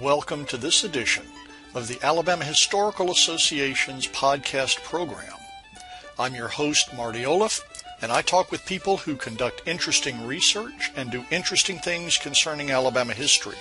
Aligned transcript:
Welcome 0.00 0.46
to 0.46 0.56
this 0.58 0.82
edition 0.84 1.24
of 1.74 1.88
the 1.88 1.98
Alabama 2.02 2.44
Historical 2.44 3.10
Association's 3.10 4.06
podcast 4.06 4.84
program. 4.84 5.32
I'm 6.18 6.34
your 6.34 6.48
host, 6.48 6.92
Marty 6.94 7.22
Olliff, 7.22 7.62
and 8.02 8.12
I 8.12 8.20
talk 8.20 8.50
with 8.50 8.66
people 8.66 8.98
who 8.98 9.16
conduct 9.16 9.66
interesting 9.66 10.26
research 10.26 10.92
and 10.96 11.10
do 11.10 11.24
interesting 11.30 11.78
things 11.78 12.18
concerning 12.18 12.70
Alabama 12.70 13.14
history. 13.14 13.56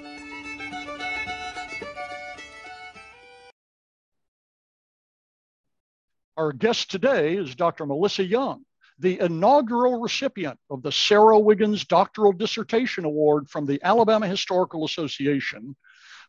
Our 6.40 6.54
guest 6.54 6.90
today 6.90 7.36
is 7.36 7.54
Dr. 7.54 7.86
Melissa 7.86 8.24
Young, 8.24 8.64
the 8.98 9.20
inaugural 9.20 10.00
recipient 10.00 10.58
of 10.70 10.82
the 10.82 10.90
Sarah 10.90 11.38
Wiggins 11.38 11.84
Doctoral 11.84 12.32
Dissertation 12.32 13.04
Award 13.04 13.50
from 13.50 13.66
the 13.66 13.78
Alabama 13.84 14.26
Historical 14.26 14.86
Association 14.86 15.76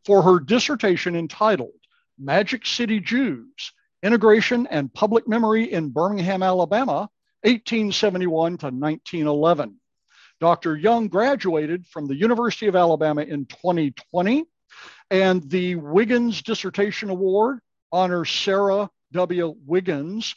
for 0.05 0.21
her 0.21 0.41
dissertation 0.41 1.15
entitled 1.15 1.79
Magic 2.19 2.67
City 2.67 2.99
Jews 2.99 3.73
Integration 4.03 4.67
and 4.67 4.93
Public 4.93 5.29
Memory 5.29 5.73
in 5.73 5.91
Birmingham, 5.91 6.43
Alabama, 6.43 7.09
1871 7.43 8.59
to 8.59 8.67
1911. 8.67 9.77
Dr. 10.41 10.77
Young 10.77 11.07
graduated 11.07 11.87
from 11.87 12.07
the 12.07 12.17
University 12.17 12.67
of 12.67 12.75
Alabama 12.75 13.23
in 13.23 13.47
2020, 13.47 14.45
and 15.13 15.49
the 15.49 15.77
Wiggins 15.77 16.43
Dissertation 16.43 17.11
Award 17.11 17.61
honors 17.93 18.29
Sarah 18.29 18.91
W. 19.13 19.55
Wiggins, 19.67 20.35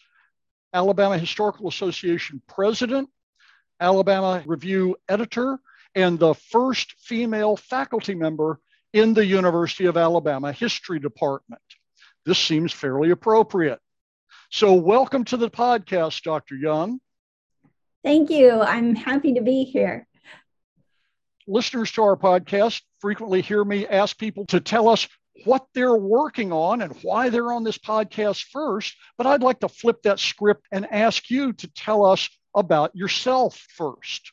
Alabama 0.73 1.17
Historical 1.17 1.67
Association 1.67 2.41
president, 2.47 3.09
Alabama 3.80 4.43
Review 4.45 4.95
editor, 5.07 5.59
and 5.95 6.17
the 6.17 6.33
first 6.33 6.93
female 6.99 7.55
faculty 7.55 8.15
member 8.15 8.59
in 8.93 9.13
the 9.13 9.25
University 9.25 9.85
of 9.85 9.97
Alabama 9.97 10.52
History 10.52 10.99
Department. 10.99 11.61
This 12.25 12.39
seems 12.39 12.71
fairly 12.71 13.11
appropriate. 13.11 13.80
So, 14.52 14.73
welcome 14.73 15.25
to 15.25 15.37
the 15.37 15.49
podcast, 15.49 16.21
Dr. 16.23 16.55
Young. 16.55 16.99
Thank 18.03 18.30
you. 18.30 18.61
I'm 18.61 18.95
happy 18.95 19.33
to 19.35 19.41
be 19.41 19.63
here. 19.63 20.08
Listeners 21.47 21.91
to 21.93 22.03
our 22.03 22.15
podcast 22.15 22.81
frequently 22.99 23.41
hear 23.41 23.63
me 23.63 23.87
ask 23.87 24.17
people 24.17 24.45
to 24.47 24.59
tell 24.59 24.87
us 24.87 25.08
what 25.45 25.66
they're 25.73 25.95
working 25.95 26.52
on 26.52 26.81
and 26.81 26.94
why 27.02 27.30
they're 27.30 27.52
on 27.52 27.64
this 27.64 27.78
podcast 27.78 28.45
first. 28.52 28.95
But 29.17 29.28
I'd 29.28 29.44
like 29.44 29.59
to 29.62 29.70
flip 29.70 30.03
that 30.03 30.20
script 30.20 30.67
and 30.72 30.92
ask 30.92 31.30
you 31.30 31.53
to 31.53 31.67
tell 31.73 32.06
us 32.06 32.30
about 32.56 32.95
yourself 32.95 33.58
first. 33.76 34.31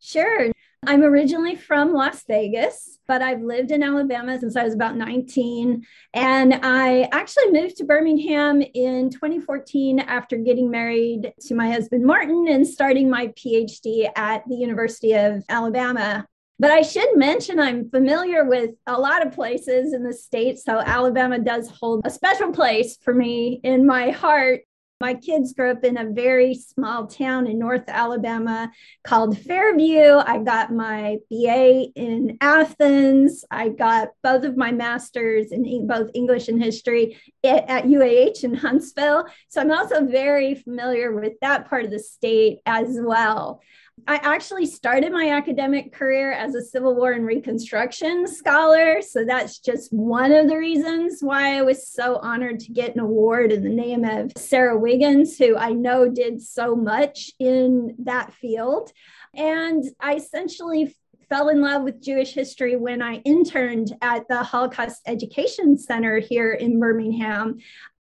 Sure. 0.00 0.50
I'm 0.86 1.02
originally 1.02 1.56
from 1.56 1.92
Las 1.92 2.24
Vegas, 2.26 2.98
but 3.06 3.20
I've 3.20 3.42
lived 3.42 3.70
in 3.70 3.82
Alabama 3.82 4.40
since 4.40 4.56
I 4.56 4.64
was 4.64 4.72
about 4.72 4.96
19. 4.96 5.86
And 6.14 6.54
I 6.62 7.02
actually 7.12 7.50
moved 7.50 7.76
to 7.76 7.84
Birmingham 7.84 8.62
in 8.62 9.10
2014 9.10 10.00
after 10.00 10.38
getting 10.38 10.70
married 10.70 11.34
to 11.40 11.54
my 11.54 11.70
husband, 11.70 12.06
Martin, 12.06 12.48
and 12.48 12.66
starting 12.66 13.10
my 13.10 13.26
PhD 13.28 14.10
at 14.16 14.48
the 14.48 14.54
University 14.54 15.12
of 15.12 15.44
Alabama. 15.50 16.26
But 16.60 16.70
I 16.70 16.82
should 16.82 17.16
mention 17.16 17.58
I'm 17.58 17.88
familiar 17.88 18.44
with 18.44 18.72
a 18.86 19.00
lot 19.00 19.26
of 19.26 19.32
places 19.32 19.94
in 19.94 20.04
the 20.04 20.12
state. 20.12 20.58
So 20.58 20.78
Alabama 20.78 21.38
does 21.38 21.70
hold 21.70 22.02
a 22.04 22.10
special 22.10 22.52
place 22.52 22.98
for 23.00 23.14
me 23.14 23.60
in 23.64 23.86
my 23.86 24.10
heart. 24.10 24.60
My 25.00 25.14
kids 25.14 25.54
grew 25.54 25.70
up 25.70 25.82
in 25.84 25.96
a 25.96 26.10
very 26.10 26.54
small 26.54 27.06
town 27.06 27.46
in 27.46 27.58
North 27.58 27.84
Alabama 27.88 28.70
called 29.04 29.38
Fairview. 29.38 30.16
I 30.18 30.36
got 30.44 30.70
my 30.70 31.16
BA 31.30 31.86
in 31.96 32.36
Athens. 32.42 33.42
I 33.50 33.70
got 33.70 34.08
both 34.22 34.44
of 34.44 34.58
my 34.58 34.70
masters 34.70 35.52
in 35.52 35.86
both 35.86 36.10
English 36.12 36.48
and 36.48 36.62
history 36.62 37.16
at 37.42 37.86
UAH 37.86 38.44
in 38.44 38.52
Huntsville. 38.52 39.24
So 39.48 39.62
I'm 39.62 39.70
also 39.70 40.04
very 40.04 40.56
familiar 40.56 41.18
with 41.18 41.32
that 41.40 41.70
part 41.70 41.86
of 41.86 41.90
the 41.90 41.98
state 41.98 42.58
as 42.66 42.98
well. 43.00 43.62
I 44.06 44.16
actually 44.16 44.66
started 44.66 45.12
my 45.12 45.30
academic 45.30 45.92
career 45.92 46.32
as 46.32 46.54
a 46.54 46.62
Civil 46.62 46.94
War 46.94 47.12
and 47.12 47.26
Reconstruction 47.26 48.26
scholar. 48.26 49.02
So 49.02 49.24
that's 49.24 49.58
just 49.58 49.92
one 49.92 50.32
of 50.32 50.48
the 50.48 50.56
reasons 50.56 51.20
why 51.20 51.58
I 51.58 51.62
was 51.62 51.88
so 51.88 52.16
honored 52.16 52.60
to 52.60 52.72
get 52.72 52.94
an 52.94 53.00
award 53.00 53.52
in 53.52 53.62
the 53.62 53.70
name 53.70 54.04
of 54.04 54.32
Sarah 54.36 54.78
Wiggins, 54.78 55.36
who 55.38 55.56
I 55.56 55.70
know 55.72 56.08
did 56.08 56.42
so 56.42 56.76
much 56.76 57.30
in 57.38 57.94
that 58.00 58.32
field. 58.34 58.92
And 59.34 59.84
I 60.00 60.16
essentially 60.16 60.96
fell 61.28 61.48
in 61.48 61.60
love 61.60 61.82
with 61.82 62.02
Jewish 62.02 62.32
history 62.32 62.76
when 62.76 63.00
I 63.00 63.16
interned 63.18 63.94
at 64.02 64.26
the 64.28 64.42
Holocaust 64.42 65.02
Education 65.06 65.78
Center 65.78 66.18
here 66.18 66.52
in 66.52 66.80
Birmingham. 66.80 67.58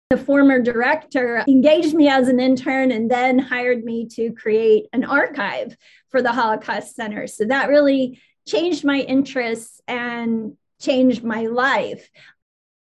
The 0.09 0.17
former 0.17 0.59
director 0.59 1.43
engaged 1.47 1.93
me 1.93 2.09
as 2.09 2.29
an 2.29 2.39
intern 2.39 2.89
and 2.91 3.11
then 3.11 3.37
hired 3.37 3.83
me 3.83 4.07
to 4.07 4.31
create 4.31 4.87
an 4.91 5.03
archive 5.03 5.77
for 6.09 6.23
the 6.23 6.31
Holocaust 6.31 6.95
Center. 6.95 7.27
So 7.27 7.45
that 7.45 7.69
really 7.69 8.19
changed 8.47 8.83
my 8.83 9.01
interests 9.01 9.79
and 9.87 10.57
changed 10.81 11.23
my 11.23 11.45
life. 11.45 12.09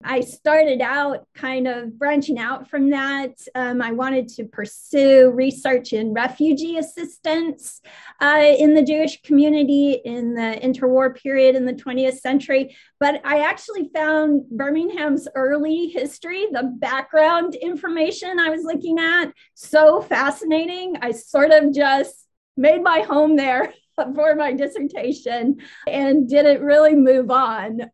I 0.02 0.22
started 0.22 0.80
out 0.80 1.26
kind 1.34 1.68
of 1.68 1.98
branching 1.98 2.38
out 2.38 2.70
from 2.70 2.88
that. 2.90 3.32
Um, 3.54 3.82
I 3.82 3.92
wanted 3.92 4.28
to 4.28 4.44
pursue 4.44 5.30
research 5.30 5.92
in 5.92 6.14
refugee 6.14 6.78
assistance 6.78 7.82
uh, 8.20 8.42
in 8.58 8.74
the 8.74 8.82
Jewish 8.82 9.20
community 9.22 10.00
in 10.04 10.34
the 10.34 10.58
interwar 10.62 11.14
period 11.14 11.54
in 11.54 11.66
the 11.66 11.74
20th 11.74 12.18
century. 12.18 12.74
But 12.98 13.20
I 13.26 13.40
actually 13.40 13.90
found 13.94 14.48
Birmingham's 14.50 15.28
early 15.34 15.88
history, 15.88 16.46
the 16.50 16.74
background 16.78 17.54
information 17.54 18.38
I 18.38 18.48
was 18.48 18.64
looking 18.64 18.98
at, 18.98 19.26
so 19.54 20.00
fascinating. 20.00 20.96
I 21.02 21.10
sort 21.12 21.50
of 21.50 21.74
just 21.74 22.26
made 22.56 22.82
my 22.82 23.00
home 23.00 23.36
there 23.36 23.74
for 24.14 24.34
my 24.34 24.54
dissertation 24.54 25.58
and 25.86 26.26
didn't 26.26 26.62
really 26.62 26.94
move 26.94 27.30
on. 27.30 27.90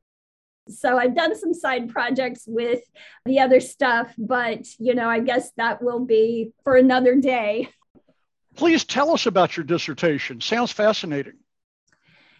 So 0.69 0.99
I've 0.99 1.15
done 1.15 1.37
some 1.37 1.55
side 1.55 1.89
projects 1.89 2.45
with 2.47 2.81
the 3.25 3.41
other 3.41 3.61
stuff, 3.61 4.13
but 4.19 4.67
you 4.79 4.95
know, 4.95 5.09
I 5.09 5.21
guess 5.21 5.53
that 5.57 5.83
will 5.83 6.05
be 6.05 6.53
for 6.65 6.77
another 6.77 7.17
day. 7.17 7.69
Please 8.57 8.85
tell 8.85 9.11
us 9.13 9.27
about 9.27 9.57
your 9.57 9.65
dissertation. 9.65 10.41
Sounds 10.41 10.73
fascinating. 10.73 11.35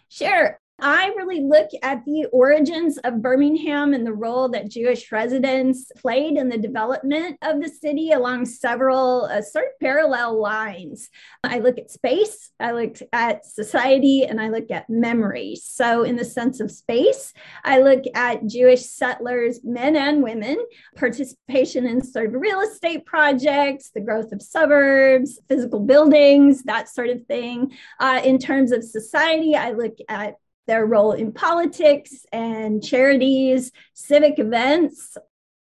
Sure. 0.09 0.59
I 0.79 1.07
really 1.17 1.41
look 1.41 1.69
at 1.81 2.05
the 2.05 2.25
origins 2.31 2.99
of 2.99 3.23
Birmingham 3.23 3.95
and 3.95 4.05
the 4.05 4.13
role 4.13 4.47
that 4.49 4.69
Jewish 4.69 5.11
residents 5.11 5.91
played 5.97 6.37
in 6.37 6.49
the 6.49 6.57
development 6.59 7.39
of 7.41 7.59
the 7.59 7.67
city 7.67 8.11
along 8.11 8.45
several 8.45 9.25
uh, 9.25 9.41
sort 9.41 9.65
of 9.65 9.79
parallel 9.79 10.39
lines. 10.39 11.09
I 11.43 11.59
look 11.59 11.79
at 11.79 11.89
space, 11.89 12.51
I 12.59 12.73
look 12.73 12.97
at 13.11 13.43
society, 13.43 14.25
and 14.25 14.39
I 14.39 14.49
look 14.49 14.69
at 14.69 14.87
memory. 14.87 15.55
So, 15.55 16.03
in 16.03 16.15
the 16.15 16.25
sense 16.25 16.59
of 16.59 16.69
space, 16.69 17.33
I 17.63 17.79
look 17.79 18.03
at 18.13 18.45
Jewish 18.45 18.85
settlers, 18.85 19.61
men 19.63 19.95
and 19.95 20.21
women, 20.21 20.63
participation 20.95 21.87
in 21.87 22.03
sort 22.03 22.27
of 22.27 22.33
real 22.33 22.61
estate 22.61 23.03
projects, 23.03 23.89
the 23.89 24.01
growth 24.01 24.31
of 24.31 24.43
suburbs, 24.43 25.39
physical 25.49 25.79
buildings, 25.79 26.63
that 26.63 26.87
sort 26.87 27.09
of 27.09 27.25
thing. 27.25 27.75
Uh, 27.99 28.21
in 28.23 28.37
terms 28.37 28.71
of 28.71 28.83
society, 28.83 29.55
I 29.55 29.71
look 29.71 29.97
at 30.07 30.35
their 30.67 30.85
role 30.85 31.13
in 31.13 31.31
politics 31.31 32.25
and 32.31 32.83
charities, 32.83 33.71
civic 33.93 34.37
events. 34.37 35.17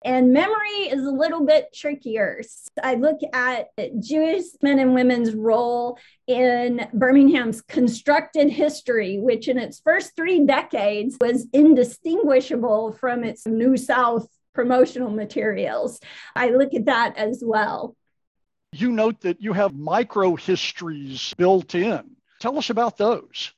And 0.02 0.32
memory 0.32 0.88
is 0.88 1.04
a 1.04 1.10
little 1.10 1.44
bit 1.44 1.74
trickier. 1.74 2.40
I 2.82 2.94
look 2.94 3.20
at 3.34 3.68
Jewish 4.00 4.44
men 4.62 4.78
and 4.78 4.94
women's 4.94 5.34
role 5.34 5.98
in 6.26 6.88
Birmingham's 6.94 7.60
constructed 7.60 8.48
history, 8.48 9.18
which 9.18 9.46
in 9.46 9.58
its 9.58 9.80
first 9.80 10.16
three 10.16 10.46
decades 10.46 11.18
was 11.20 11.46
indistinguishable 11.52 12.92
from 12.92 13.24
its 13.24 13.46
New 13.46 13.76
South 13.76 14.26
promotional 14.54 15.10
materials. 15.10 16.00
I 16.34 16.50
look 16.50 16.74
at 16.74 16.86
that 16.86 17.16
as 17.18 17.42
well. 17.44 17.94
You 18.72 18.92
note 18.92 19.20
that 19.22 19.42
you 19.42 19.52
have 19.52 19.74
micro 19.74 20.36
histories 20.36 21.34
built 21.36 21.74
in. 21.74 22.16
Tell 22.40 22.56
us 22.56 22.70
about 22.70 22.96
those. 22.96 23.52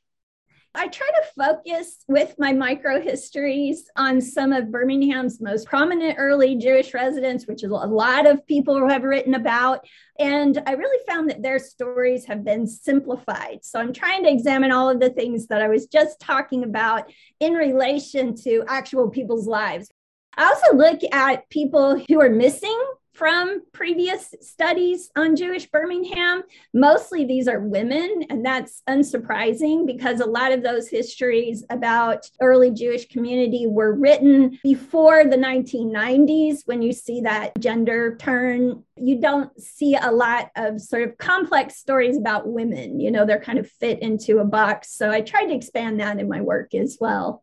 I 0.74 0.88
try 0.88 1.06
to 1.06 1.26
focus 1.36 2.02
with 2.08 2.34
my 2.38 2.54
micro 2.54 2.98
histories 2.98 3.90
on 3.96 4.22
some 4.22 4.54
of 4.54 4.70
Birmingham's 4.70 5.38
most 5.38 5.66
prominent 5.66 6.16
early 6.18 6.56
Jewish 6.56 6.94
residents, 6.94 7.46
which 7.46 7.62
is 7.62 7.70
a 7.70 7.74
lot 7.74 8.26
of 8.26 8.46
people 8.46 8.88
have 8.88 9.02
written 9.02 9.34
about. 9.34 9.86
And 10.18 10.62
I 10.66 10.72
really 10.72 11.04
found 11.06 11.28
that 11.28 11.42
their 11.42 11.58
stories 11.58 12.24
have 12.24 12.42
been 12.42 12.66
simplified. 12.66 13.58
So 13.62 13.80
I'm 13.80 13.92
trying 13.92 14.22
to 14.22 14.30
examine 14.30 14.72
all 14.72 14.88
of 14.88 14.98
the 14.98 15.10
things 15.10 15.46
that 15.48 15.60
I 15.60 15.68
was 15.68 15.86
just 15.88 16.20
talking 16.20 16.64
about 16.64 17.12
in 17.38 17.52
relation 17.52 18.34
to 18.36 18.64
actual 18.66 19.10
people's 19.10 19.46
lives. 19.46 19.90
I 20.38 20.46
also 20.46 20.74
look 20.74 21.00
at 21.12 21.50
people 21.50 22.02
who 22.08 22.18
are 22.22 22.30
missing 22.30 22.82
from 23.12 23.62
previous 23.72 24.34
studies 24.40 25.10
on 25.16 25.36
Jewish 25.36 25.66
Birmingham. 25.66 26.42
Mostly 26.72 27.24
these 27.24 27.46
are 27.46 27.60
women, 27.60 28.24
and 28.30 28.44
that's 28.44 28.82
unsurprising 28.88 29.86
because 29.86 30.20
a 30.20 30.26
lot 30.26 30.52
of 30.52 30.62
those 30.62 30.88
histories 30.88 31.64
about 31.70 32.28
early 32.40 32.70
Jewish 32.70 33.08
community 33.08 33.66
were 33.66 33.92
written 33.92 34.58
before 34.62 35.24
the 35.24 35.36
1990s. 35.36 36.62
When 36.64 36.80
you 36.80 36.92
see 36.92 37.20
that 37.20 37.58
gender 37.58 38.16
turn, 38.16 38.84
you 38.96 39.20
don't 39.20 39.60
see 39.60 39.94
a 39.94 40.10
lot 40.10 40.50
of 40.56 40.80
sort 40.80 41.02
of 41.02 41.18
complex 41.18 41.76
stories 41.76 42.16
about 42.16 42.48
women. 42.48 42.98
You 42.98 43.10
know, 43.10 43.26
they're 43.26 43.40
kind 43.40 43.58
of 43.58 43.70
fit 43.70 44.00
into 44.00 44.38
a 44.38 44.44
box. 44.44 44.96
So 44.96 45.10
I 45.10 45.20
tried 45.20 45.46
to 45.46 45.54
expand 45.54 46.00
that 46.00 46.18
in 46.18 46.28
my 46.28 46.40
work 46.40 46.74
as 46.74 46.96
well 47.00 47.42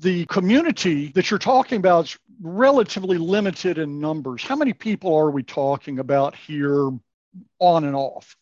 the 0.00 0.24
community 0.26 1.08
that 1.08 1.30
you're 1.30 1.38
talking 1.38 1.78
about 1.78 2.16
relatively 2.40 3.18
limited 3.18 3.78
in 3.78 4.00
numbers. 4.00 4.42
How 4.42 4.56
many 4.56 4.72
people 4.72 5.14
are 5.14 5.30
we 5.30 5.42
talking 5.42 5.98
about 5.98 6.34
here 6.34 6.90
on 7.58 7.84
and 7.84 7.96
off? 7.96 8.36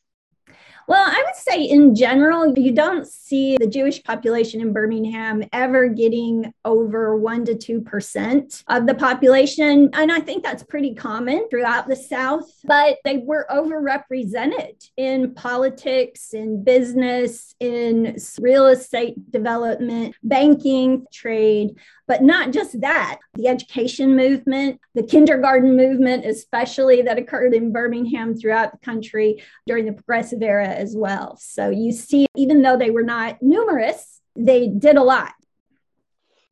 Well, 0.88 1.04
I 1.04 1.20
would 1.26 1.34
say 1.34 1.64
in 1.64 1.96
general, 1.96 2.56
you 2.56 2.70
don't 2.70 3.08
see 3.08 3.56
the 3.58 3.66
Jewish 3.66 4.04
population 4.04 4.60
in 4.60 4.72
Birmingham 4.72 5.43
ever 5.52 5.88
getting 5.88 6.54
over 6.64 7.19
1% 7.19 7.58
to 7.58 7.81
2% 7.81 8.64
of 8.69 8.87
the 8.87 8.94
population. 8.94 9.90
And 9.93 10.12
I 10.12 10.20
think 10.20 10.44
that's 10.44 10.62
pretty 10.62 10.94
common 10.94 11.49
throughout 11.50 11.88
the 11.88 11.96
South, 11.96 12.49
but 12.62 12.99
they 13.04 13.19
were 13.19 13.49
overrepresented 13.50 14.88
in 14.96 15.34
politics, 15.34 16.32
in 16.34 16.62
business, 16.62 17.56
in 17.58 18.16
real 18.40 18.69
estate 18.69 19.32
development, 19.32 20.14
banking, 20.22 21.04
trade. 21.12 21.78
But 22.08 22.23
not 22.23 22.53
just 22.53 22.81
that, 22.82 23.19
the 23.35 23.49
education 23.49 24.14
movement, 24.14 24.81
the 24.94 25.03
kindergarten 25.03 25.76
movement, 25.76 26.25
especially 26.25 27.03
that 27.03 27.19
occurred 27.19 27.53
in 27.53 27.73
Birmingham 27.73 28.37
throughout 28.37 28.73
the 28.73 28.79
country 28.79 29.43
during 29.67 29.87
the 29.87 29.93
Progressive 29.93 30.43
era 30.43 30.69
as 30.69 30.94
well. 30.97 31.37
So 31.41 31.69
you 31.70 31.93
see, 31.93 32.26
even 32.37 32.62
though 32.62 32.76
they 32.76 32.91
were 32.91 33.03
not 33.03 33.43
numerous, 33.43 34.20
they 34.37 34.69
did 34.69 34.97
a 34.97 35.03
lot. 35.03 35.32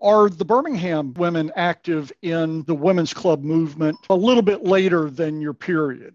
Are 0.01 0.29
the 0.29 0.45
Birmingham 0.45 1.15
women 1.15 1.53
active 1.55 2.13
in 2.21 2.65
the 2.65 2.75
women's 2.75 3.15
club 3.15 3.43
movement 3.43 3.97
a 4.11 4.17
little 4.17 4.43
bit 4.43 4.65
later 4.65 5.09
than 5.09 5.41
your 5.41 5.55
period? 5.55 6.15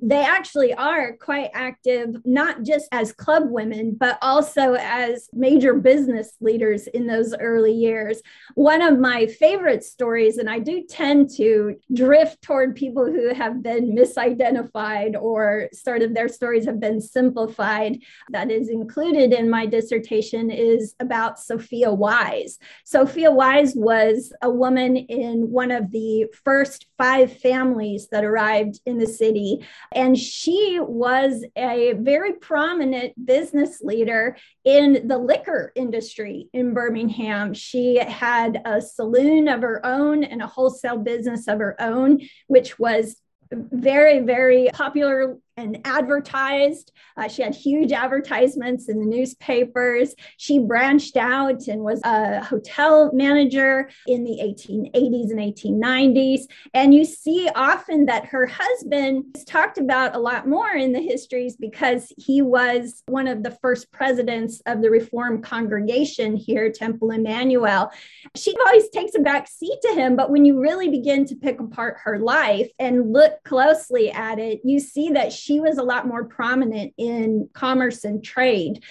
They 0.00 0.22
actually 0.24 0.74
are 0.74 1.16
quite 1.16 1.50
active, 1.54 2.16
not 2.24 2.62
just 2.62 2.88
as 2.92 3.12
club 3.12 3.44
women, 3.46 3.96
but 3.98 4.18
also 4.22 4.74
as 4.74 5.28
major 5.32 5.74
business 5.74 6.32
leaders 6.40 6.86
in 6.88 7.06
those 7.06 7.34
early 7.34 7.72
years. 7.72 8.20
One 8.54 8.82
of 8.82 8.98
my 8.98 9.26
favorite 9.26 9.84
stories, 9.84 10.38
and 10.38 10.50
I 10.50 10.58
do 10.58 10.84
tend 10.88 11.30
to 11.36 11.76
drift 11.92 12.42
toward 12.42 12.76
people 12.76 13.06
who 13.06 13.34
have 13.34 13.62
been 13.62 13.94
misidentified 13.94 15.20
or 15.20 15.68
sort 15.72 16.02
of 16.02 16.14
their 16.14 16.28
stories 16.28 16.66
have 16.66 16.80
been 16.80 17.00
simplified, 17.00 17.98
that 18.30 18.50
is 18.50 18.68
included 18.68 19.32
in 19.32 19.48
my 19.48 19.66
dissertation, 19.66 20.50
is 20.50 20.94
about 21.00 21.38
Sophia 21.38 21.92
Wise. 21.92 22.58
Sophia 22.84 23.30
Wise 23.30 23.74
was 23.74 24.32
a 24.42 24.50
woman 24.50 24.96
in 24.96 25.50
one 25.50 25.70
of 25.70 25.90
the 25.90 26.26
first 26.44 26.86
five 26.98 27.32
families 27.38 28.08
that 28.10 28.24
arrived 28.24 28.80
in 28.86 28.98
the 28.98 29.06
city. 29.06 29.64
And 29.92 30.16
she 30.16 30.78
was 30.80 31.44
a 31.56 31.92
very 31.94 32.34
prominent 32.34 33.12
business 33.26 33.80
leader 33.82 34.36
in 34.64 35.06
the 35.06 35.18
liquor 35.18 35.72
industry 35.74 36.48
in 36.52 36.74
Birmingham. 36.74 37.54
She 37.54 37.96
had 37.96 38.62
a 38.64 38.80
saloon 38.80 39.48
of 39.48 39.62
her 39.62 39.84
own 39.84 40.24
and 40.24 40.42
a 40.42 40.46
wholesale 40.46 40.98
business 40.98 41.48
of 41.48 41.58
her 41.58 41.80
own, 41.80 42.20
which 42.46 42.78
was 42.78 43.16
very, 43.50 44.20
very 44.20 44.68
popular 44.72 45.38
and 45.56 45.78
advertised. 45.84 46.92
Uh, 47.16 47.28
she 47.28 47.42
had 47.42 47.54
huge 47.54 47.92
advertisements 47.92 48.88
in 48.88 49.00
the 49.00 49.06
newspapers. 49.06 50.14
She 50.36 50.58
branched 50.58 51.16
out 51.16 51.66
and 51.68 51.82
was 51.82 52.00
a 52.04 52.44
hotel 52.44 53.10
manager 53.12 53.88
in 54.06 54.24
the 54.24 54.38
1880s 54.42 55.30
and 55.30 55.40
1890s. 55.40 56.42
And 56.74 56.92
you 56.92 57.04
see 57.04 57.48
often 57.54 58.06
that 58.06 58.26
her 58.26 58.46
husband 58.46 59.24
is 59.34 59.44
talked 59.44 59.78
about 59.78 60.14
a 60.14 60.18
lot 60.18 60.46
more 60.46 60.72
in 60.72 60.92
the 60.92 61.00
histories 61.00 61.56
because 61.56 62.12
he 62.18 62.42
was 62.42 63.02
one 63.06 63.26
of 63.26 63.42
the 63.42 63.50
first 63.50 63.90
presidents 63.90 64.60
of 64.66 64.82
the 64.82 64.90
Reformed 64.90 65.42
congregation 65.42 66.36
here, 66.36 66.70
Temple 66.70 67.08
Emanu-El. 67.08 67.90
She 68.34 68.54
always 68.66 68.90
takes 68.90 69.14
a 69.14 69.20
back 69.20 69.48
seat 69.48 69.78
to 69.82 69.94
him, 69.94 70.16
but 70.16 70.30
when 70.30 70.44
you 70.44 70.60
really 70.60 70.90
begin 70.90 71.24
to 71.26 71.34
pick 71.34 71.60
apart 71.60 71.96
her 72.04 72.18
life 72.18 72.68
and 72.78 73.12
look 73.12 73.42
closely 73.44 74.10
at 74.10 74.38
it, 74.38 74.60
you 74.64 74.78
see 74.78 75.10
that 75.10 75.32
she 75.32 75.45
she 75.46 75.60
was 75.60 75.78
a 75.78 75.82
lot 75.82 76.08
more 76.08 76.24
prominent 76.24 76.92
in 76.98 77.48
commerce 77.52 78.04
and 78.04 78.24
trade. 78.24 78.82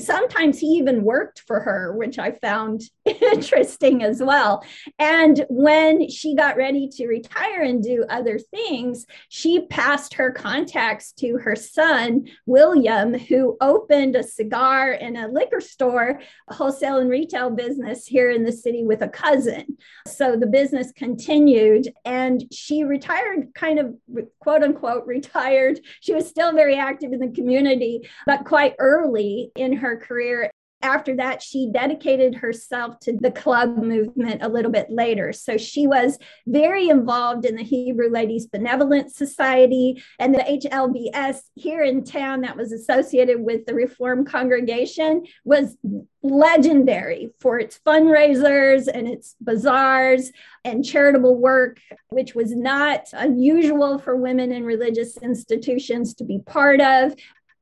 Sometimes 0.00 0.58
he 0.58 0.66
even 0.66 1.04
worked 1.04 1.42
for 1.46 1.60
her, 1.60 1.96
which 1.96 2.18
I 2.18 2.32
found 2.32 2.82
interesting 3.04 4.02
as 4.02 4.20
well. 4.20 4.64
And 4.98 5.46
when 5.48 6.10
she 6.10 6.34
got 6.34 6.56
ready 6.56 6.88
to 6.94 7.06
retire 7.06 7.62
and 7.62 7.82
do 7.82 8.04
other 8.10 8.38
things, 8.38 9.06
she 9.28 9.66
passed 9.66 10.14
her 10.14 10.32
contacts 10.32 11.12
to 11.12 11.38
her 11.38 11.54
son, 11.54 12.26
William, 12.44 13.14
who 13.14 13.56
opened 13.60 14.16
a 14.16 14.24
cigar 14.24 14.92
and 14.92 15.16
a 15.16 15.28
liquor 15.28 15.60
store, 15.60 16.20
a 16.48 16.54
wholesale 16.54 16.98
and 16.98 17.08
retail 17.08 17.50
business 17.50 18.04
here 18.04 18.30
in 18.30 18.44
the 18.44 18.52
city 18.52 18.82
with 18.82 19.02
a 19.02 19.08
cousin. 19.08 19.76
So 20.08 20.36
the 20.36 20.46
business 20.46 20.92
continued 20.96 21.88
and 22.04 22.44
she 22.52 22.82
retired, 22.82 23.54
kind 23.54 23.78
of 23.78 23.94
quote 24.40 24.64
unquote 24.64 25.06
retired. 25.06 25.78
She 26.00 26.14
was 26.14 26.28
still 26.28 26.52
very 26.52 26.76
active 26.76 27.12
in 27.12 27.20
the 27.20 27.30
community, 27.30 28.08
but 28.26 28.44
quite 28.44 28.74
early 28.80 29.52
in 29.54 29.72
her 29.74 29.83
her 29.84 29.96
career 29.96 30.50
after 30.84 31.16
that, 31.16 31.42
she 31.42 31.70
dedicated 31.72 32.34
herself 32.34 33.00
to 33.00 33.16
the 33.18 33.30
club 33.30 33.78
movement 33.78 34.42
a 34.42 34.48
little 34.48 34.70
bit 34.70 34.90
later. 34.90 35.32
So 35.32 35.56
she 35.56 35.86
was 35.86 36.18
very 36.46 36.90
involved 36.90 37.46
in 37.46 37.56
the 37.56 37.62
Hebrew 37.62 38.10
Ladies 38.10 38.46
Benevolent 38.46 39.10
Society 39.10 40.02
and 40.18 40.34
the 40.34 40.40
HLBS 40.40 41.38
here 41.54 41.82
in 41.82 42.04
town 42.04 42.42
that 42.42 42.56
was 42.56 42.70
associated 42.70 43.40
with 43.40 43.64
the 43.64 43.74
Reform 43.74 44.26
congregation 44.26 45.24
was 45.44 45.76
legendary 46.22 47.30
for 47.40 47.58
its 47.58 47.80
fundraisers 47.86 48.86
and 48.86 49.08
its 49.08 49.36
bazaars 49.40 50.32
and 50.66 50.84
charitable 50.84 51.36
work, 51.36 51.80
which 52.10 52.34
was 52.34 52.54
not 52.54 53.06
unusual 53.14 53.98
for 53.98 54.16
women 54.16 54.52
in 54.52 54.64
religious 54.64 55.16
institutions 55.18 56.14
to 56.14 56.24
be 56.24 56.40
part 56.40 56.82
of 56.82 57.14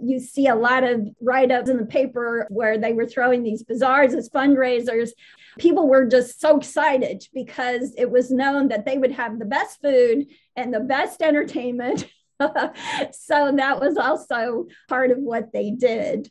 you 0.02 0.18
see 0.18 0.48
a 0.48 0.54
lot 0.54 0.84
of 0.84 1.08
write 1.20 1.50
ups 1.50 1.70
in 1.70 1.76
the 1.76 1.86
paper 1.86 2.46
where 2.50 2.78
they 2.78 2.92
were 2.92 3.06
throwing 3.06 3.42
these 3.42 3.62
bazaars 3.62 4.14
as 4.14 4.28
fundraisers. 4.28 5.10
People 5.58 5.88
were 5.88 6.06
just 6.06 6.40
so 6.40 6.56
excited 6.56 7.26
because 7.32 7.94
it 7.96 8.10
was 8.10 8.30
known 8.30 8.68
that 8.68 8.84
they 8.84 8.98
would 8.98 9.12
have 9.12 9.38
the 9.38 9.44
best 9.44 9.80
food 9.80 10.26
and 10.56 10.72
the 10.72 10.80
best 10.80 11.22
entertainment. 11.22 12.06
so 12.40 13.52
that 13.52 13.80
was 13.80 13.96
also 13.96 14.66
part 14.88 15.10
of 15.10 15.18
what 15.18 15.52
they 15.52 15.70
did. 15.70 16.30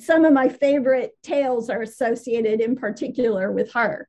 Some 0.00 0.24
of 0.24 0.32
my 0.32 0.48
favorite 0.48 1.12
tales 1.22 1.70
are 1.70 1.82
associated 1.82 2.60
in 2.60 2.74
particular 2.74 3.52
with 3.52 3.72
her. 3.72 4.08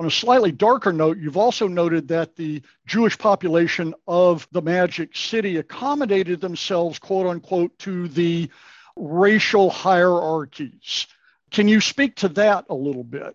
On 0.00 0.06
a 0.06 0.10
slightly 0.10 0.52
darker 0.52 0.92
note, 0.92 1.18
you've 1.18 1.36
also 1.36 1.66
noted 1.66 2.06
that 2.08 2.36
the 2.36 2.62
Jewish 2.86 3.18
population 3.18 3.94
of 4.06 4.46
the 4.52 4.62
Magic 4.62 5.16
City 5.16 5.56
accommodated 5.56 6.40
themselves, 6.40 7.00
quote 7.00 7.26
unquote, 7.26 7.76
to 7.80 8.06
the 8.08 8.48
racial 8.96 9.70
hierarchies. 9.70 11.08
Can 11.50 11.66
you 11.66 11.80
speak 11.80 12.16
to 12.16 12.28
that 12.30 12.66
a 12.68 12.74
little 12.74 13.02
bit? 13.02 13.34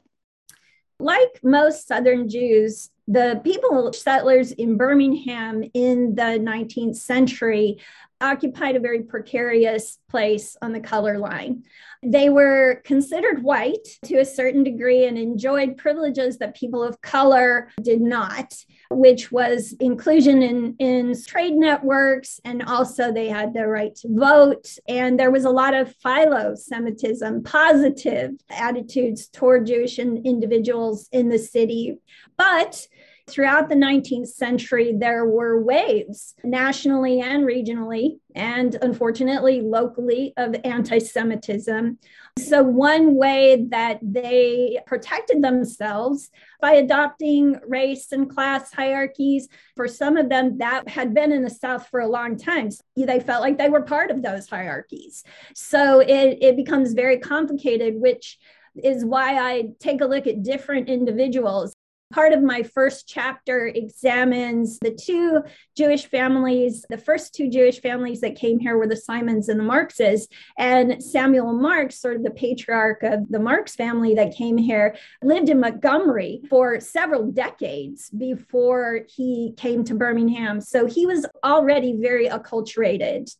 Like 0.99 1.41
most 1.43 1.87
Southern 1.87 2.29
Jews, 2.29 2.89
the 3.07 3.41
people, 3.43 3.91
settlers 3.91 4.53
in 4.53 4.77
Birmingham 4.77 5.69
in 5.73 6.15
the 6.15 6.39
19th 6.39 6.95
century, 6.95 7.79
occupied 8.23 8.75
a 8.75 8.79
very 8.79 9.03
precarious 9.03 9.99
place 10.09 10.55
on 10.61 10.71
the 10.71 10.79
color 10.79 11.19
line. 11.19 11.63
They 12.01 12.29
were 12.29 12.81
considered 12.83 13.43
white 13.43 13.87
to 14.05 14.17
a 14.17 14.25
certain 14.25 14.63
degree 14.63 15.05
and 15.05 15.17
enjoyed 15.17 15.77
privileges 15.77 16.37
that 16.37 16.55
people 16.55 16.83
of 16.83 17.01
color 17.01 17.69
did 17.81 18.01
not, 18.01 18.53
which 18.89 19.31
was 19.31 19.73
inclusion 19.79 20.41
in, 20.41 20.75
in 20.79 21.13
trade 21.25 21.53
networks. 21.53 22.39
And 22.43 22.63
also, 22.63 23.11
they 23.11 23.29
had 23.29 23.53
the 23.53 23.67
right 23.67 23.95
to 23.97 24.07
vote. 24.09 24.67
And 24.87 25.19
there 25.19 25.31
was 25.31 25.45
a 25.45 25.49
lot 25.49 25.73
of 25.73 25.95
philo 25.97 26.55
Semitism, 26.55 27.43
positive 27.43 28.31
attitudes 28.49 29.27
toward 29.27 29.67
Jewish 29.67 29.99
individuals 29.99 31.07
in 31.11 31.29
the 31.29 31.39
city. 31.39 31.99
But 32.37 32.87
Throughout 33.25 33.69
the 33.69 33.75
19th 33.75 34.27
century, 34.27 34.93
there 34.97 35.25
were 35.25 35.63
waves 35.63 36.35
nationally 36.43 37.21
and 37.21 37.45
regionally, 37.45 38.19
and 38.35 38.75
unfortunately 38.81 39.61
locally, 39.61 40.33
of 40.35 40.57
anti 40.65 40.99
Semitism. 40.99 41.99
So, 42.37 42.63
one 42.63 43.15
way 43.15 43.65
that 43.69 43.99
they 44.01 44.77
protected 44.85 45.41
themselves 45.41 46.31
by 46.59 46.73
adopting 46.73 47.59
race 47.65 48.11
and 48.11 48.29
class 48.29 48.73
hierarchies, 48.73 49.47
for 49.77 49.87
some 49.87 50.17
of 50.17 50.27
them, 50.27 50.57
that 50.57 50.89
had 50.89 51.13
been 51.13 51.31
in 51.31 51.43
the 51.43 51.49
South 51.49 51.87
for 51.87 52.01
a 52.01 52.09
long 52.09 52.35
time. 52.35 52.71
So 52.71 52.81
they 52.97 53.21
felt 53.21 53.41
like 53.41 53.57
they 53.57 53.69
were 53.69 53.83
part 53.83 54.11
of 54.11 54.21
those 54.21 54.49
hierarchies. 54.49 55.23
So, 55.55 56.01
it, 56.01 56.39
it 56.41 56.57
becomes 56.57 56.91
very 56.91 57.19
complicated, 57.19 57.95
which 57.95 58.37
is 58.83 59.05
why 59.05 59.37
I 59.37 59.69
take 59.79 60.01
a 60.01 60.05
look 60.05 60.27
at 60.27 60.43
different 60.43 60.89
individuals 60.89 61.73
part 62.13 62.31
of 62.31 62.43
my 62.43 62.61
first 62.61 63.07
chapter 63.07 63.65
examines 63.65 64.77
the 64.79 64.91
two 64.91 65.41
Jewish 65.75 66.05
families. 66.05 66.85
The 66.89 66.97
first 66.97 67.33
two 67.33 67.49
Jewish 67.49 67.81
families 67.81 68.21
that 68.21 68.35
came 68.35 68.59
here 68.59 68.77
were 68.77 68.87
the 68.87 68.95
Simons 68.95 69.49
and 69.49 69.59
the 69.59 69.63
Marxes. 69.63 70.27
And 70.57 71.03
Samuel 71.03 71.53
Marx, 71.53 71.99
sort 71.99 72.15
of 72.15 72.23
the 72.23 72.31
patriarch 72.31 73.01
of 73.01 73.27
the 73.29 73.39
Marx 73.39 73.75
family 73.75 74.13
that 74.15 74.35
came 74.35 74.57
here, 74.57 74.95
lived 75.23 75.49
in 75.49 75.59
Montgomery 75.59 76.41
for 76.49 76.79
several 76.79 77.31
decades 77.31 78.11
before 78.11 79.01
he 79.09 79.53
came 79.57 79.83
to 79.85 79.95
Birmingham. 79.95 80.61
So 80.61 80.85
he 80.85 81.07
was 81.07 81.25
already 81.43 81.97
very 81.99 82.29
acculturated. 82.29 83.35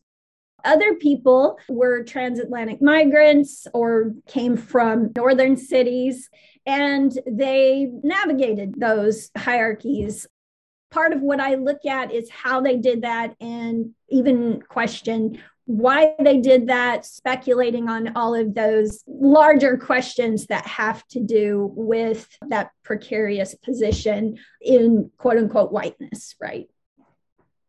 Other 0.64 0.94
people 0.94 1.58
were 1.68 2.02
transatlantic 2.02 2.80
migrants 2.80 3.66
or 3.74 4.14
came 4.26 4.56
from 4.56 5.12
northern 5.14 5.56
cities 5.56 6.30
and 6.66 7.16
they 7.26 7.90
navigated 8.02 8.74
those 8.78 9.30
hierarchies. 9.36 10.26
Part 10.90 11.12
of 11.12 11.20
what 11.20 11.40
I 11.40 11.56
look 11.56 11.84
at 11.86 12.12
is 12.12 12.30
how 12.30 12.60
they 12.60 12.76
did 12.76 13.02
that 13.02 13.34
and 13.40 13.94
even 14.08 14.62
question 14.62 15.38
why 15.66 16.14
they 16.20 16.40
did 16.40 16.66
that, 16.66 17.06
speculating 17.06 17.88
on 17.88 18.16
all 18.16 18.34
of 18.34 18.54
those 18.54 19.02
larger 19.06 19.78
questions 19.78 20.46
that 20.46 20.66
have 20.66 21.06
to 21.08 21.20
do 21.20 21.70
with 21.74 22.28
that 22.48 22.70
precarious 22.82 23.54
position 23.54 24.38
in 24.60 25.10
quote 25.16 25.38
unquote 25.38 25.72
whiteness, 25.72 26.34
right? 26.40 26.68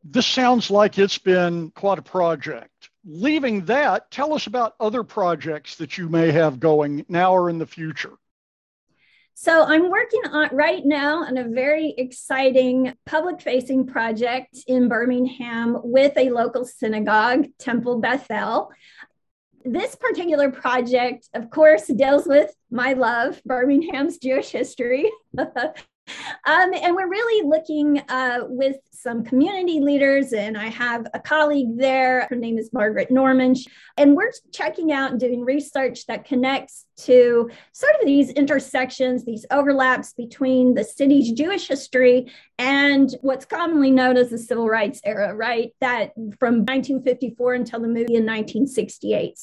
This 0.04 0.28
sounds 0.28 0.70
like 0.70 1.00
it's 1.00 1.18
been 1.18 1.72
quite 1.72 1.98
a 1.98 2.04
project. 2.04 2.90
Leaving 3.06 3.66
that, 3.66 4.12
tell 4.12 4.34
us 4.34 4.46
about 4.46 4.75
other 4.80 5.04
projects 5.04 5.78
that 5.78 5.98
you 5.98 6.10
may 6.10 6.32
have 6.32 6.60
going 6.60 7.06
now 7.08 7.34
or 7.34 7.50
in 7.50 7.58
the 7.58 7.66
future. 7.66 8.14
So 9.38 9.63
I'm 9.65 9.92
working 9.92 10.22
on 10.32 10.50
right 10.54 10.84
now 10.86 11.25
on 11.25 11.38
a 11.38 11.44
very 11.44 11.94
exciting 11.98 12.94
public 13.06 13.42
facing 13.42 13.86
project 13.86 14.60
in 14.65 14.88
Birmingham 14.88 15.77
with 15.84 16.13
a 16.18 16.30
local 16.30 16.63
synagogue, 16.63 17.48
Temple 17.60 18.00
Beth-El. 18.00 18.72
This 19.65 19.94
particular 19.96 20.51
project, 20.51 21.27
of 21.34 21.50
course, 21.50 21.88
deals 21.88 22.25
with 22.25 22.56
my 22.72 22.94
love, 22.94 23.42
Birmingham's 23.46 24.20
Jewish 24.20 24.51
history. 24.51 25.12
Um, 26.46 26.74
and 26.75 26.96
we're 26.96 27.10
really 27.10 27.48
looking 27.48 28.00
uh, 28.08 28.42
with 28.44 28.78
some 28.92 29.24
community 29.24 29.80
leaders, 29.80 30.34
and 30.34 30.58
I 30.58 30.68
have 30.68 31.08
a 31.14 31.20
colleague 31.20 31.78
there. 31.78 32.28
Her 32.30 32.36
name 32.36 32.58
is 32.58 32.72
Margaret 32.72 33.10
Norman. 33.10 33.56
And 33.98 34.16
we're 34.16 34.32
checking 34.54 34.92
out 34.92 35.12
and 35.12 35.20
doing 35.20 35.44
research 35.44 36.06
that 36.06 36.25
connects 36.25 36.86
to 36.98 37.50
sort 37.72 37.96
of 38.00 38.06
these 38.06 38.30
intersections, 38.32 39.25
these 39.25 39.46
overlaps 39.52 40.14
between 40.14 40.75
the 40.75 40.84
city's 40.84 41.32
Jewish 41.32 41.68
history 41.68 42.32
and 42.58 43.10
what's 43.22 43.46
commonly 43.46 43.92
known 43.92 44.18
as 44.18 44.30
the 44.30 44.38
civil 44.38 44.68
rights 44.68 45.02
era, 45.04 45.36
right? 45.36 45.72
That 45.82 46.14
from 46.40 46.66
1954 46.66 47.54
until 47.54 47.82
the 47.82 47.88
movie 47.88 48.16
in 48.16 48.25
1968 48.25 49.40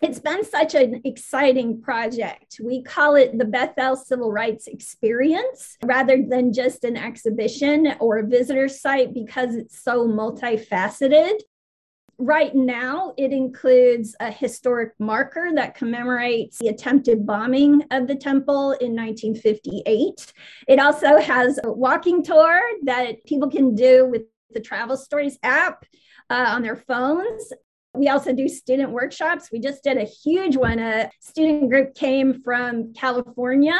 it's 0.00 0.20
been 0.20 0.44
such 0.44 0.74
an 0.74 1.00
exciting 1.04 1.80
project. 1.82 2.60
We 2.62 2.82
call 2.82 3.16
it 3.16 3.36
the 3.36 3.44
Beth-El 3.44 3.96
Civil 3.96 4.30
Rights 4.30 4.66
Experience 4.66 5.76
rather 5.84 6.22
than 6.22 6.52
just 6.52 6.84
an 6.84 6.96
exhibition 6.96 7.94
or 7.98 8.18
a 8.18 8.26
visitor 8.26 8.68
site 8.68 9.12
because 9.12 9.54
it's 9.54 9.82
so 9.82 10.06
multifaceted. 10.06 11.40
Right 12.20 12.54
now, 12.54 13.14
it 13.16 13.32
includes 13.32 14.16
a 14.18 14.30
historic 14.30 14.92
marker 14.98 15.50
that 15.54 15.76
commemorates 15.76 16.58
the 16.58 16.68
attempted 16.68 17.24
bombing 17.24 17.84
of 17.92 18.08
the 18.08 18.16
temple 18.16 18.72
in 18.72 18.96
1958. 18.96 20.32
It 20.66 20.80
also 20.80 21.18
has 21.18 21.60
a 21.62 21.72
walking 21.72 22.24
tour 22.24 22.60
that 22.84 23.24
people 23.24 23.48
can 23.48 23.74
do 23.74 24.06
with 24.06 24.22
the 24.50 24.60
TravelStorys 24.60 25.36
app 25.42 25.84
uh, 26.30 26.46
on 26.48 26.62
their 26.62 26.76
phones. 26.76 27.52
We 27.94 28.08
also 28.08 28.32
do 28.32 28.48
student 28.48 28.90
workshops. 28.90 29.50
We 29.50 29.60
just 29.60 29.82
did 29.82 29.96
a 29.96 30.04
huge 30.04 30.56
one. 30.56 30.78
A 30.78 31.10
student 31.20 31.70
group 31.70 31.94
came 31.94 32.42
from 32.42 32.92
California, 32.92 33.78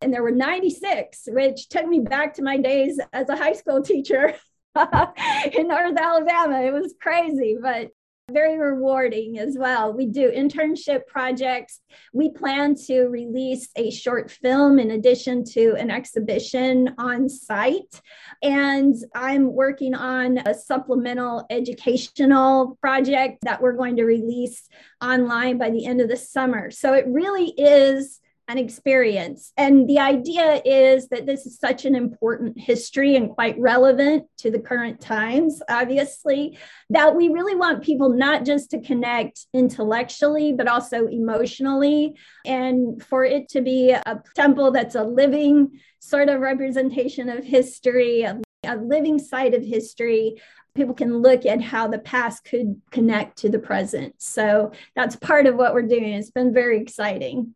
and 0.00 0.12
there 0.12 0.22
were 0.22 0.30
96, 0.30 1.28
which 1.28 1.68
took 1.68 1.86
me 1.86 2.00
back 2.00 2.34
to 2.34 2.42
my 2.42 2.56
days 2.56 2.98
as 3.12 3.28
a 3.28 3.36
high 3.36 3.52
school 3.52 3.82
teacher 3.82 4.34
in 5.52 5.68
North 5.68 5.96
Alabama. 5.96 6.62
It 6.62 6.72
was 6.72 6.94
crazy, 7.00 7.56
but 7.60 7.90
very 8.32 8.58
rewarding 8.58 9.38
as 9.38 9.56
well. 9.58 9.92
We 9.92 10.06
do 10.06 10.30
internship 10.30 11.06
projects. 11.06 11.80
We 12.12 12.30
plan 12.30 12.74
to 12.86 13.04
release 13.04 13.68
a 13.76 13.90
short 13.90 14.30
film 14.30 14.78
in 14.78 14.92
addition 14.92 15.44
to 15.52 15.74
an 15.74 15.90
exhibition 15.90 16.94
on 16.98 17.28
site. 17.28 18.00
And 18.42 18.94
I'm 19.14 19.52
working 19.52 19.94
on 19.94 20.38
a 20.38 20.54
supplemental 20.54 21.46
educational 21.50 22.78
project 22.80 23.38
that 23.42 23.60
we're 23.60 23.76
going 23.76 23.96
to 23.96 24.04
release 24.04 24.68
online 25.02 25.58
by 25.58 25.70
the 25.70 25.86
end 25.86 26.00
of 26.00 26.08
the 26.08 26.16
summer. 26.16 26.70
So 26.70 26.94
it 26.94 27.06
really 27.08 27.48
is 27.50 28.20
an 28.50 28.58
experience. 28.58 29.52
And 29.56 29.88
the 29.88 30.00
idea 30.00 30.60
is 30.64 31.08
that 31.08 31.24
this 31.24 31.46
is 31.46 31.58
such 31.58 31.84
an 31.84 31.94
important 31.94 32.58
history 32.58 33.14
and 33.14 33.30
quite 33.30 33.56
relevant 33.60 34.26
to 34.38 34.50
the 34.50 34.58
current 34.58 35.00
times, 35.00 35.62
obviously, 35.68 36.58
that 36.90 37.14
we 37.14 37.28
really 37.28 37.54
want 37.54 37.84
people 37.84 38.08
not 38.08 38.44
just 38.44 38.72
to 38.72 38.80
connect 38.80 39.46
intellectually, 39.54 40.52
but 40.52 40.66
also 40.66 41.06
emotionally. 41.06 42.16
And 42.44 43.00
for 43.00 43.24
it 43.24 43.48
to 43.50 43.60
be 43.60 43.90
a 43.92 44.20
temple 44.34 44.72
that's 44.72 44.96
a 44.96 45.04
living 45.04 45.78
sort 46.00 46.28
of 46.28 46.40
representation 46.40 47.28
of 47.28 47.44
history, 47.44 48.22
a, 48.22 48.40
a 48.64 48.74
living 48.74 49.20
site 49.20 49.54
of 49.54 49.62
history, 49.64 50.42
people 50.74 50.94
can 50.94 51.18
look 51.18 51.46
at 51.46 51.62
how 51.62 51.86
the 51.86 51.98
past 52.00 52.44
could 52.44 52.80
connect 52.90 53.38
to 53.38 53.48
the 53.48 53.58
present. 53.60 54.14
So 54.18 54.72
that's 54.96 55.14
part 55.14 55.46
of 55.46 55.54
what 55.54 55.72
we're 55.72 55.82
doing. 55.82 56.14
It's 56.14 56.32
been 56.32 56.52
very 56.52 56.80
exciting 56.80 57.54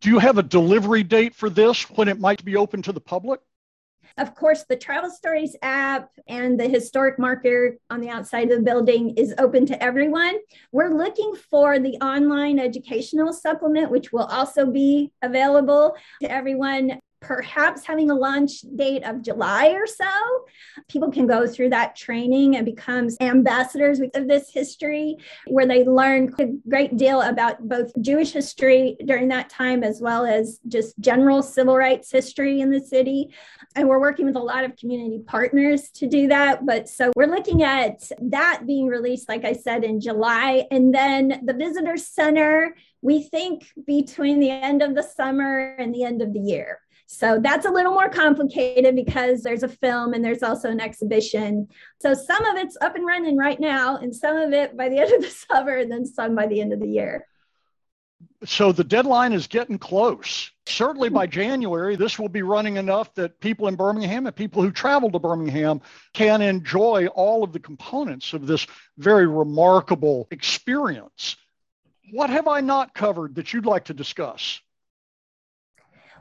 do 0.00 0.10
you 0.10 0.18
have 0.18 0.38
a 0.38 0.42
delivery 0.42 1.02
date 1.02 1.34
for 1.34 1.48
this 1.48 1.88
when 1.90 2.08
it 2.08 2.20
might 2.20 2.44
be 2.44 2.56
open 2.56 2.82
to 2.82 2.92
the 2.92 3.00
public? 3.00 3.40
Of 4.18 4.34
course, 4.34 4.64
the 4.66 4.76
TravelStorys 4.76 5.56
app 5.60 6.08
and 6.26 6.58
the 6.58 6.68
historic 6.68 7.18
marker 7.18 7.76
on 7.90 8.00
the 8.00 8.08
outside 8.08 8.50
of 8.50 8.58
the 8.58 8.64
building 8.64 9.10
is 9.10 9.34
open 9.36 9.66
to 9.66 9.82
everyone. 9.82 10.36
We're 10.72 10.94
looking 10.94 11.34
for 11.50 11.78
the 11.78 11.96
online 11.96 12.58
educational 12.58 13.34
supplement, 13.34 13.90
which 13.90 14.12
will 14.12 14.24
also 14.24 14.70
be 14.70 15.12
available 15.20 15.96
to 16.22 16.30
everyone 16.30 16.98
perhaps 17.26 17.84
having 17.84 18.08
a 18.08 18.14
launch 18.14 18.60
date 18.76 19.02
of 19.02 19.20
July 19.20 19.70
or 19.70 19.86
so. 19.86 20.06
People 20.88 21.10
can 21.10 21.26
go 21.26 21.44
through 21.44 21.70
that 21.70 21.96
training 21.96 22.54
and 22.54 22.64
becomes 22.64 23.16
ambassadors 23.20 24.00
of 24.14 24.28
this 24.28 24.50
history 24.52 25.16
where 25.48 25.66
they 25.66 25.82
learn 25.82 26.32
a 26.38 26.46
great 26.68 26.96
deal 26.96 27.22
about 27.22 27.68
both 27.68 27.90
Jewish 28.00 28.30
history 28.30 28.96
during 29.04 29.26
that 29.28 29.50
time 29.50 29.82
as 29.82 30.00
well 30.00 30.24
as 30.24 30.60
just 30.68 30.96
general 31.00 31.42
civil 31.42 31.76
rights 31.76 32.12
history 32.12 32.60
in 32.60 32.70
the 32.70 32.80
city. 32.80 33.34
And 33.74 33.88
we're 33.88 34.00
working 34.00 34.26
with 34.26 34.36
a 34.36 34.40
lot 34.40 34.64
of 34.64 34.76
community 34.76 35.20
partners 35.26 35.90
to 35.94 36.06
do 36.06 36.28
that. 36.28 36.64
But 36.64 36.88
so 36.88 37.10
we're 37.16 37.26
looking 37.26 37.64
at 37.64 38.08
that 38.20 38.62
being 38.66 38.86
released, 38.86 39.28
like 39.28 39.44
I 39.44 39.52
said, 39.52 39.82
in 39.82 40.00
July. 40.00 40.66
And 40.70 40.94
then 40.94 41.42
the 41.44 41.54
Visitor 41.54 41.96
Center, 41.96 42.76
we 43.02 43.24
think 43.24 43.66
between 43.84 44.38
the 44.38 44.50
end 44.50 44.80
of 44.80 44.94
the 44.94 45.02
summer 45.02 45.74
and 45.76 45.92
the 45.92 46.04
end 46.04 46.22
of 46.22 46.32
the 46.32 46.40
year. 46.40 46.80
So 47.06 47.38
that's 47.40 47.66
a 47.66 47.70
little 47.70 47.92
more 47.92 48.08
complicated 48.08 48.96
because 48.96 49.42
there's 49.42 49.62
a 49.62 49.68
film 49.68 50.12
and 50.12 50.24
there's 50.24 50.42
also 50.42 50.70
an 50.70 50.80
exhibition. 50.80 51.68
So 52.00 52.14
some 52.14 52.44
of 52.44 52.56
it's 52.56 52.76
up 52.80 52.96
and 52.96 53.06
running 53.06 53.36
right 53.36 53.58
now, 53.58 53.96
and 53.96 54.14
some 54.14 54.36
of 54.36 54.52
it 54.52 54.76
by 54.76 54.88
the 54.88 54.98
end 55.00 55.12
of 55.12 55.22
the 55.22 55.30
summer, 55.30 55.76
and 55.76 55.90
then 55.90 56.04
some 56.04 56.34
by 56.34 56.46
the 56.46 56.60
end 56.60 56.72
of 56.72 56.80
the 56.80 56.88
year. 56.88 57.26
So 58.44 58.72
the 58.72 58.84
deadline 58.84 59.32
is 59.32 59.46
getting 59.46 59.78
close. 59.78 60.50
Certainly 60.66 61.10
by 61.10 61.26
January, 61.26 61.96
this 61.96 62.18
will 62.18 62.28
be 62.28 62.42
running 62.42 62.76
enough 62.76 63.14
that 63.14 63.40
people 63.40 63.68
in 63.68 63.76
Birmingham 63.76 64.26
and 64.26 64.34
people 64.34 64.62
who 64.62 64.70
travel 64.70 65.10
to 65.10 65.18
Birmingham 65.18 65.80
can 66.12 66.42
enjoy 66.42 67.06
all 67.08 67.44
of 67.44 67.52
the 67.52 67.60
components 67.60 68.32
of 68.32 68.46
this 68.46 68.66
very 68.98 69.26
remarkable 69.26 70.26
experience. 70.30 71.36
What 72.10 72.30
have 72.30 72.46
I 72.46 72.60
not 72.60 72.94
covered 72.94 73.36
that 73.36 73.52
you'd 73.52 73.66
like 73.66 73.84
to 73.86 73.94
discuss? 73.94 74.60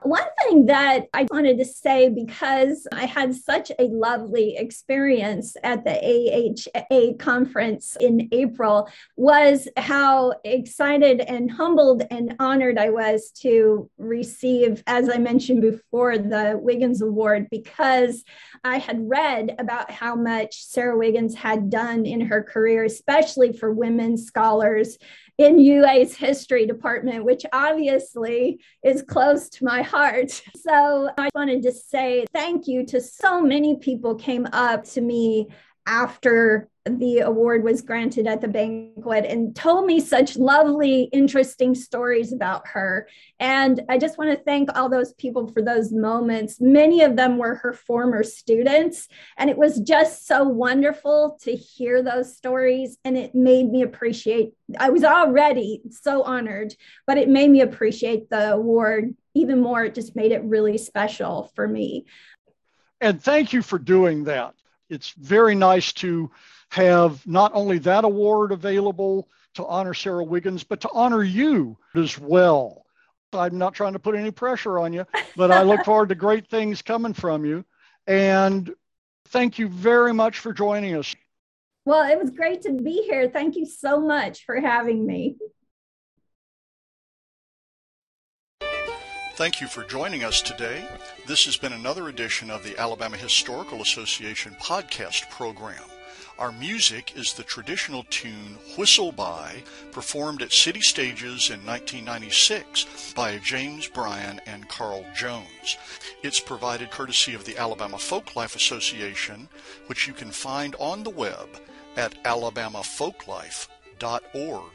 One 0.06 0.28
thing 0.44 0.68
that 0.68 1.08
I 1.16 1.26
wanted 1.32 1.58
to 1.58 1.66
say 1.66 2.10
because 2.10 2.86
I 2.92 3.08
had 3.08 3.34
such 3.34 3.72
a 3.80 3.86
lovely 3.86 4.56
experience 4.56 5.58
at 5.64 5.84
the 5.84 5.98
AHA 5.98 7.14
conference 7.18 7.98
in 8.00 8.30
April 8.32 8.88
was 9.18 9.68
how 9.78 10.34
excited 10.44 11.22
and 11.22 11.50
humbled 11.50 12.04
and 12.12 12.36
honored 12.38 12.78
I 12.78 12.92
was 12.92 13.32
to 13.42 13.90
receive, 13.98 14.84
as 14.86 15.10
I 15.10 15.18
mentioned 15.18 15.64
before, 15.64 16.20
the 16.20 16.60
Wiggins 16.62 17.02
Award 17.02 17.48
because 17.50 18.24
I 18.64 18.78
had 18.78 19.10
read 19.10 19.56
about 19.58 19.90
how 19.90 20.16
much 20.16 20.66
Sarah 20.66 20.96
Wiggins 20.96 21.34
had 21.34 21.72
done 21.72 22.06
in 22.06 22.22
her 22.22 22.44
career, 22.44 22.84
especially 22.84 23.54
for 23.54 23.74
women 23.74 24.18
scholars 24.18 25.00
in 25.38 25.60
UA's 25.60 26.16
history 26.16 26.66
department, 26.66 27.26
which 27.26 27.46
obviously 27.52 28.60
is 28.84 29.02
close 29.02 29.50
to 29.50 29.66
my 29.66 29.82
heart. 29.82 30.42
So 30.56 31.10
I 31.18 31.30
wanted 31.36 31.62
to 31.64 31.72
say 31.72 32.26
thank 32.34 32.68
you 32.68 32.86
to 32.88 33.02
so 33.02 33.42
many 33.42 33.78
people 33.78 34.16
came 34.16 34.48
up 34.54 34.86
to 34.92 35.02
me 35.02 35.48
after 35.86 36.70
the 36.88 37.20
award 37.20 37.64
was 37.64 37.82
granted 37.82 38.28
at 38.28 38.42
the 38.42 38.48
banquet 38.48 39.26
and 39.26 39.56
told 39.56 39.88
me 39.88 40.00
such 40.00 40.38
lovely, 40.38 41.10
interesting 41.12 41.74
stories 41.74 42.32
about 42.32 42.68
her. 42.68 43.08
And 43.40 43.82
I 43.90 43.98
just 43.98 44.20
want 44.20 44.30
to 44.32 44.44
thank 44.44 44.70
all 44.76 44.88
those 44.88 45.14
people 45.14 45.48
for 45.48 45.64
those 45.64 45.92
moments. 45.92 46.62
Many 46.62 47.02
of 47.02 47.16
them 47.16 47.40
were 47.40 47.56
her 47.56 47.74
former 47.74 48.22
students. 48.24 49.08
And 49.36 49.50
it 49.50 49.58
was 49.58 49.80
just 49.80 50.28
so 50.28 50.44
wonderful 50.44 51.40
to 51.42 51.56
hear 51.56 52.04
those 52.04 52.38
stories. 52.38 52.98
And 53.04 53.18
it 53.18 53.34
made 53.34 53.72
me 53.72 53.82
appreciate, 53.82 54.54
I 54.78 54.92
was 54.92 55.04
already 55.04 55.82
so 55.90 56.22
honored, 56.22 56.76
but 57.08 57.18
it 57.18 57.30
made 57.30 57.50
me 57.50 57.62
appreciate 57.62 58.30
the 58.30 58.54
award 58.54 59.16
even 59.34 59.60
more. 59.60 59.86
It 59.86 59.96
just 59.96 60.16
made 60.16 60.32
it 60.32 60.44
really 60.44 60.78
special 60.78 61.52
for 61.56 61.68
me. 61.68 62.06
And 63.02 63.22
thank 63.22 63.54
you 63.54 63.64
for 63.64 63.80
doing 63.80 64.26
that. 64.26 64.54
It's 64.90 65.12
very 65.12 65.56
nice 65.56 65.94
to 65.94 66.32
have 66.70 67.26
not 67.26 67.52
only 67.54 67.80
that 67.80 68.06
award 68.06 68.52
available 68.52 69.30
to 69.56 69.66
honor 69.66 69.94
Sarah 69.94 70.24
Wiggins, 70.24 70.64
but 70.64 70.82
to 70.82 70.90
honor 70.92 71.24
you 71.24 71.78
as 71.96 72.20
well. 72.20 72.86
I'm 73.34 73.58
not 73.58 73.74
trying 73.74 73.94
to 73.94 74.00
put 74.00 74.16
any 74.16 74.32
pressure 74.32 74.80
on 74.80 74.94
you, 74.94 75.06
but 75.36 75.52
I 75.52 75.64
look 75.64 75.86
forward 75.86 76.10
to 76.10 76.16
great 76.16 76.48
things 76.48 76.82
coming 76.82 77.14
from 77.14 77.46
you. 77.46 77.66
And 78.08 78.74
thank 79.30 79.60
you 79.60 79.68
very 79.68 80.14
much 80.14 80.40
for 80.40 80.54
joining 80.54 80.96
us. 80.96 81.16
Well, 81.86 82.10
it 82.10 82.20
was 82.20 82.32
great 82.32 82.62
to 82.64 82.74
be 82.74 83.04
here. 83.04 83.30
Thank 83.30 83.56
you 83.56 83.66
so 83.66 84.00
much 84.00 84.46
for 84.46 84.60
having 84.60 85.06
me. 85.06 85.38
Thank 89.36 89.60
you 89.60 89.68
for 89.68 89.84
joining 89.84 90.24
us 90.24 90.42
today. 90.42 90.88
This 91.26 91.44
has 91.44 91.58
been 91.58 91.74
another 91.74 92.08
edition 92.08 92.50
of 92.50 92.64
the 92.64 92.78
Alabama 92.78 93.18
Historical 93.18 93.82
Association 93.82 94.56
podcast 94.62 95.30
program. 95.30 95.84
Our 96.40 96.54
music 96.54 97.18
is 97.18 97.34
the 97.34 97.44
traditional 97.44 98.06
tune 98.10 98.58
Whistle 98.78 99.12
By, 99.12 99.62
performed 99.92 100.42
at 100.42 100.54
City 100.54 100.80
Stages 100.80 101.50
in 101.50 101.66
1996 101.66 103.12
by 103.14 103.38
James 103.40 103.90
Bryan 103.90 104.40
and 104.46 104.70
Carl 104.70 105.06
Jones. 105.14 105.78
It's 106.24 106.40
provided 106.40 106.90
courtesy 106.90 107.34
of 107.34 107.44
the 107.44 107.58
Alabama 107.58 107.98
Folklife 107.98 108.56
Association, 108.56 109.50
which 109.88 110.08
you 110.08 110.14
can 110.14 110.32
find 110.32 110.78
on 110.80 111.04
the 111.04 111.10
web 111.10 111.50
at 111.98 112.24
alabamafolklife.org. 112.24 114.72